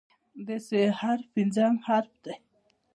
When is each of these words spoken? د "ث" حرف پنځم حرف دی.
د 0.45 0.47
"ث" 0.65 0.69
حرف 0.99 1.25
پنځم 1.35 1.73
حرف 1.85 2.11
دی. 2.23 2.35